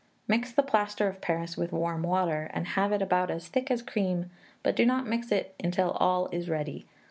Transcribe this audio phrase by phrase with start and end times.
[0.27, 3.83] Mix the plaster of paris with warm water, and have it about as thick as
[3.83, 4.31] cream,
[4.63, 6.87] but do not mix it until all is ready.